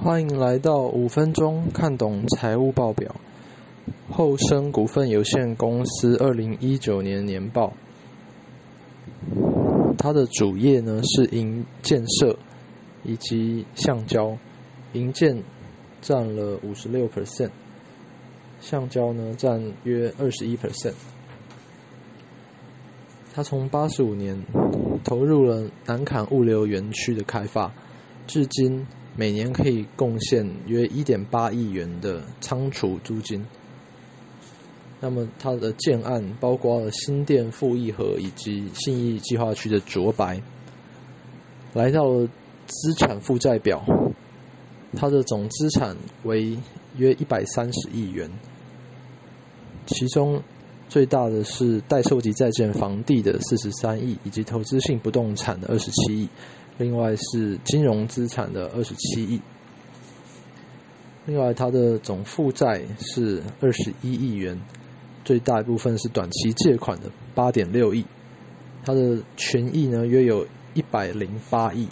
[0.00, 3.16] 欢迎来到五分钟看懂财务报表。
[4.08, 7.72] 后生股份有限公司二零一九年年报，
[9.98, 12.38] 它的主业呢是银建设
[13.02, 14.38] 以及橡胶，
[14.92, 15.42] 银建
[16.00, 17.50] 占了五十六 percent，
[18.60, 20.94] 橡胶呢占约二十一 percent。
[23.34, 24.44] 它从八十五年
[25.02, 27.72] 投入了南坎物流园区的开发，
[28.28, 28.86] 至今。
[29.18, 33.44] 每年可以贡献约一点八亿元的仓储租金。
[35.00, 40.40] 那么它的建案包括了新店富义和以及信义计划区的卓白。
[41.74, 42.28] 来到了
[42.66, 43.84] 资产负债表，
[44.94, 46.56] 它的总资产为
[46.96, 48.30] 约一百三十亿元，
[49.86, 50.40] 其中
[50.88, 56.28] 最大的是待售及在建房地的四十三亿，以及投资性不动产的二十七亿。
[56.78, 59.40] 另外是金融资产的二十七亿，
[61.26, 64.56] 另外它的总负债是二十一亿元，
[65.24, 68.06] 最大一部分是短期借款的八点六亿，
[68.84, 71.88] 它的权益呢约有一百零八亿。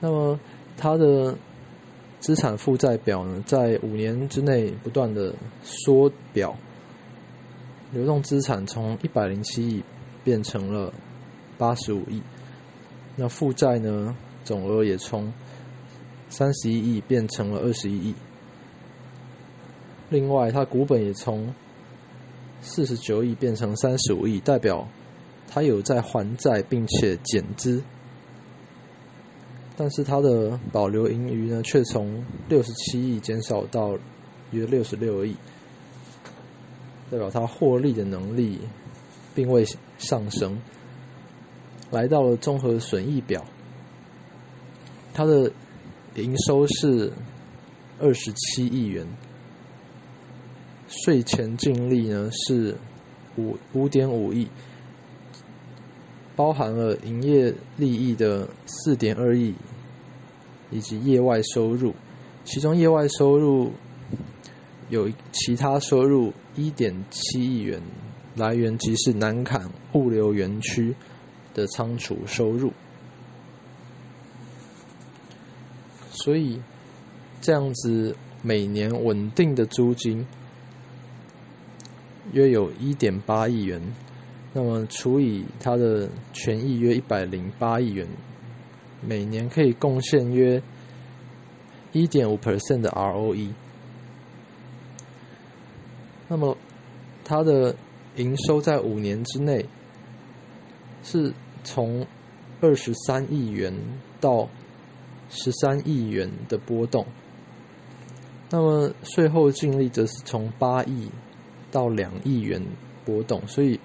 [0.00, 0.40] 那么
[0.76, 1.38] 它的
[2.18, 5.32] 资产负债表呢，在五年之内不断的
[5.62, 6.56] 缩表，
[7.92, 9.84] 流动资产从一百零七亿
[10.24, 10.92] 变成了。
[11.62, 12.20] 八十五亿，
[13.14, 14.16] 那负债呢？
[14.42, 15.32] 总额也从
[16.28, 18.14] 三十一亿变成了二十一亿。
[20.10, 21.54] 另外，它股本也从
[22.60, 24.88] 四十九亿变成三十五亿，代表
[25.46, 27.80] 它有在还债并且减资。
[29.76, 33.96] 但是它的保留盈余呢，却从六十七亿减少到
[34.50, 35.36] 约六十六亿，
[37.08, 38.58] 代表它获利的能力
[39.32, 39.64] 并未
[39.98, 40.58] 上升。
[41.92, 43.44] 来到了综合损益表，
[45.12, 45.52] 它的
[46.14, 47.12] 营收是
[48.00, 49.06] 二十七亿元，
[50.88, 52.74] 税前净利呢是
[53.36, 54.48] 五五点五亿，
[56.34, 59.54] 包含了营业利益的四点二亿，
[60.70, 61.94] 以及业外收入，
[62.42, 63.70] 其中业外收入
[64.88, 67.82] 有其他收入一点七亿元，
[68.34, 70.94] 来源即是南坎物流园区。
[71.54, 72.72] 的仓储收入，
[76.10, 76.60] 所以
[77.40, 80.26] 这样子每年稳定的租金
[82.32, 83.80] 约有一点八亿元，
[84.52, 88.06] 那么除以它的权益约一百零八亿元，
[89.00, 90.62] 每年可以贡献约
[91.92, 93.50] 一点五 percent 的 ROE，
[96.28, 96.56] 那么
[97.24, 97.74] 它的
[98.16, 99.66] 营收在五年之内。
[101.02, 101.32] 是
[101.64, 102.06] 从
[102.60, 103.74] 二十三亿元
[104.20, 104.48] 到
[105.28, 107.06] 十三亿元的波动，
[108.50, 111.10] 那么税后净利则是从八亿
[111.70, 112.62] 到两亿元
[113.04, 113.80] 波动，所以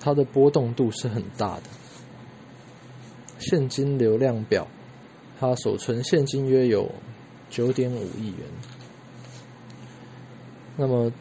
[0.00, 1.62] 它的波动度是很大的。
[3.38, 4.66] 现金流量表，
[5.38, 6.90] 它所存现金约有
[7.50, 8.46] 九点五亿元，
[10.76, 11.12] 那么。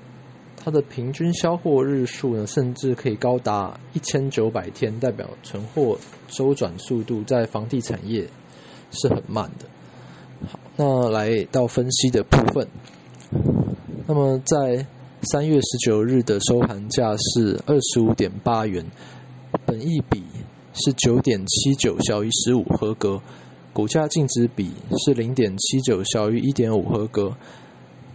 [0.64, 8.28] 它的平均销货日数呢，甚至可以高达一千九百天，代表存货周转速度在房地产业
[8.92, 9.66] 是很慢的。
[10.48, 12.68] 好，那来到分析的部分。
[14.06, 14.86] 那么在
[15.24, 18.86] 三月十九日的收盘价是二十五点八元，
[19.66, 20.24] 本益比
[20.74, 23.20] 是九点七九，小于十五，合格。
[23.74, 24.72] 股价净值比
[25.06, 27.36] 是零点七九，小于一点五，合格。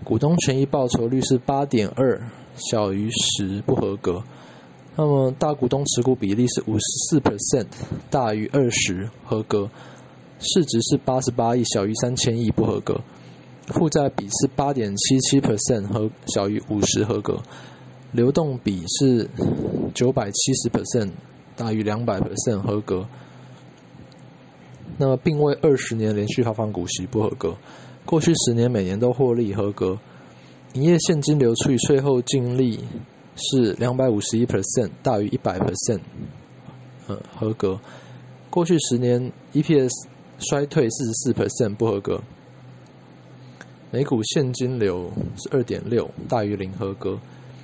[0.07, 4.23] 股东权益报酬率是八点二，小于十不合格。
[4.95, 7.67] 那么大股东持股比例是五十四 percent，
[8.09, 9.69] 大于二十合格。
[10.39, 13.01] 市值是八十八亿，小于三千亿不合格。
[13.67, 17.43] 负债比是八点七七 percent 和小于五十合格。
[18.13, 19.29] 流动比是
[19.93, 21.11] 九百七十 percent，
[21.57, 23.05] 大于两百 percent 合格。
[24.99, 27.57] 那么并未二十年连续发放股息不合格。
[28.07, 29.99] 过去十年每年都获利合格，
[30.75, 32.79] 营业现金流除以税后净利
[33.35, 36.01] 是两百五十一 percent 大于一百 percent，
[37.09, 37.81] 呃合格。
[38.49, 39.91] 过去十年 EPS
[40.39, 42.23] 衰退四十四 percent 不合格。
[43.91, 47.19] 每股现金流是二点六大于零合格。